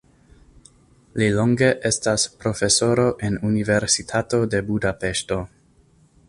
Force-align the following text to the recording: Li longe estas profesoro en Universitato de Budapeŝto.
Li 1.21 1.27
longe 1.39 1.67
estas 1.89 2.25
profesoro 2.45 3.05
en 3.29 3.37
Universitato 3.51 4.41
de 4.55 4.63
Budapeŝto. 4.71 5.39